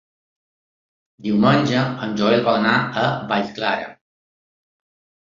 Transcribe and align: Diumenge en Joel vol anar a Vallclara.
Diumenge 1.25 1.83
en 2.05 2.15
Joel 2.21 2.41
vol 2.47 2.57
anar 2.61 2.73
a 3.03 3.05
Vallclara. 3.33 3.93